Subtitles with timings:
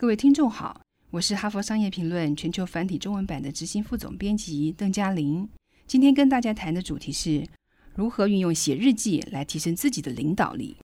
[0.00, 0.80] 各位听众好，
[1.10, 5.46] 我是哈佛商业评论全球繁体中文版的执行副总编辑邓嘉玲。
[5.86, 7.46] 今天跟大家谈的主题是
[7.94, 10.78] 如何运用写日记来提升自己的领导力。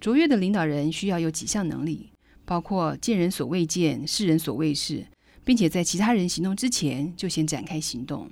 [0.00, 2.12] 卓越的领导人需要有几项能力，
[2.44, 5.04] 包括见人所未见、视人所未视，
[5.44, 8.30] 并且在其他人行动之前就先展开行动。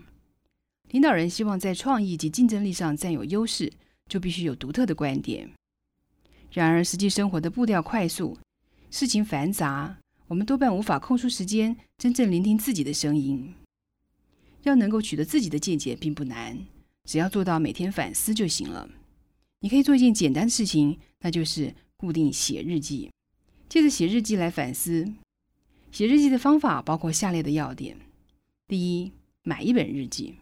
[0.93, 3.73] 领导人希望在创意及竞争力上占有优势，
[4.09, 5.51] 就必须有独特的观点。
[6.53, 8.39] 然而，实际生活的步调快速，
[8.91, 9.99] 事情繁杂，
[10.29, 13.55] 我们多半无法空出时间真正聆听自己的声音。
[14.63, 16.67] 要能够取得自己的见解并不难，
[17.05, 18.89] 只要做到每天反思就行了。
[19.61, 23.11] 你可以做一件简单的事情，那就是固定写日记，
[23.69, 25.13] 借着写日记来反思。
[25.93, 27.97] 写日记的方法包括下列的要点：
[28.67, 30.37] 第一，买一本日记。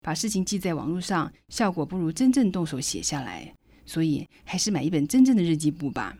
[0.00, 6.16] 把事情记在网络上，效果不如真正动手写下来，所以还是买一本真正的日记簿吧。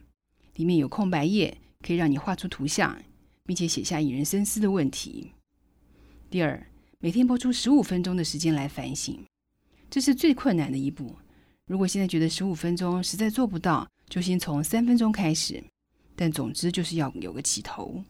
[0.55, 3.01] 里面有空白页，可以让你画出图像，
[3.45, 5.31] 并且写下引人深思的问题。
[6.29, 6.67] 第二，
[6.99, 9.25] 每天播出十五分钟的时间来反省，
[9.89, 11.15] 这是最困难的一步。
[11.65, 15.63] 如果现在觉得十五分钟实在做不到，就先从三分钟开始。
[16.15, 18.03] 但总之就是要有个起头。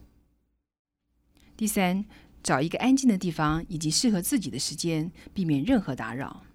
[1.55, 2.05] 第三。
[2.41, 6.45] 找一个安静的地方，以及适合自己的时间，避免任何打扰。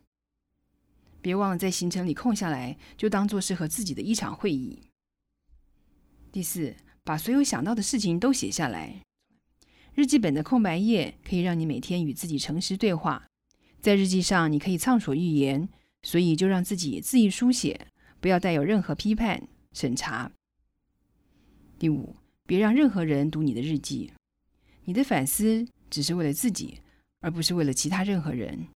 [1.20, 4.80] 别忘了在行程里空下来，就当做适合自己的一场会议。
[6.34, 9.00] 第四，把所有想到的事情都写下来。
[9.94, 13.28] 日记本的空白页可以让你每天与自己诚实对话。
[13.80, 15.68] 在日记上，你可以畅所欲言，
[16.02, 17.86] 所以就让自己恣意书写，
[18.18, 20.32] 不要带有任何批判审查。
[21.78, 24.10] 第五，别让任何人读你的日记。
[24.86, 26.80] 你的反思只是为了自己，
[27.20, 28.66] 而不是为了其他任何人。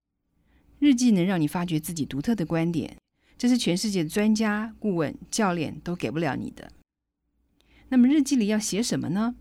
[0.78, 2.96] 日记能让你发掘自己独特的观点，
[3.36, 6.70] 这是全世界的专家、顾问、教练都给不了你的。
[7.90, 9.36] 那么日记里要写什么呢？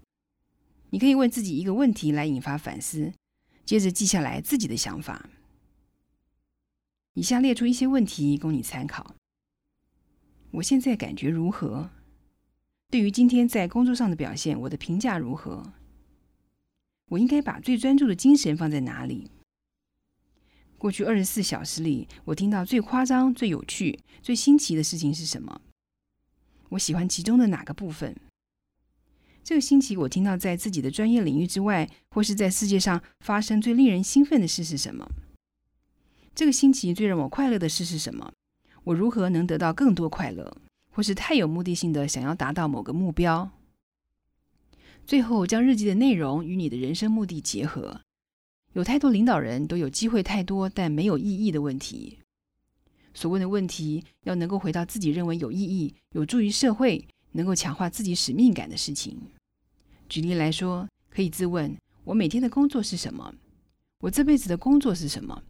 [0.91, 3.13] 你可以问自己一个问题来引发反思，
[3.65, 5.29] 接着记下来自己的想法。
[7.13, 9.15] 以下列出一些问题供你参考：
[10.51, 11.89] 我现在感觉如何？
[12.89, 15.73] 对于今天在工作上的表现，我的评价如何？
[17.09, 19.29] 我应该把最专注的精神放在哪里？
[20.77, 25.59] 过去二十四小时里，我听到最夸张、最有趣、最新奇的事情是什么？
[26.69, 28.15] 我喜欢其中的哪个部分？
[29.47, 35.09] 这个星期我听到在自己的专业领域之外，或是在世界上发生最令人兴奋的事是什么？
[36.35, 38.33] 这个星期最让我快乐的事是什么？
[38.83, 40.57] 我如何能得到更多快乐？
[40.89, 43.49] 或是太有目的性的想要达到某个目标？
[45.05, 48.01] 最后，将日记的内容与你的人生目的结合。
[48.73, 52.19] 有太多领导人都有机会太多但没有意义的问题。
[53.13, 59.17] 所问的问题要能够回到自己认为有意义、有助于社会、能够强化自己使命感的事情。
[60.09, 63.33] 举例来说，可以自问：我每天的工作是什么？
[63.99, 65.43] 我这辈子的工作是什么？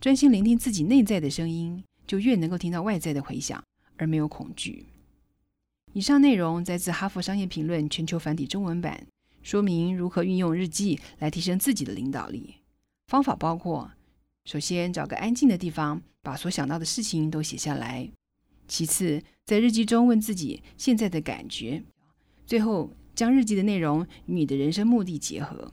[0.00, 3.62] 专心聆听自己内在的声音，就越能够听到外在的回响，
[3.96, 4.86] 而没有恐惧。
[5.92, 9.06] 以上内容摘自《哈佛商业评论》全球繁体中文版，
[9.42, 12.56] 说明如何运用日记来提升自己的领导力。
[13.06, 13.90] 方法包括：
[14.44, 18.10] 首先，找个安静的地方，把所想到的事情都写下来；
[18.66, 21.82] 其次，在日记中问自己现在的感觉；
[22.46, 25.72] 最后，将日记的内容与你的人生目的结合。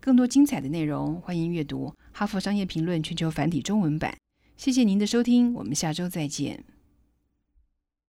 [0.00, 4.16] 更多精彩的内容，欢迎阅读《哈佛商业评论》全球繁体中文版。
[4.56, 6.64] 谢谢您的收听，我们下周再见。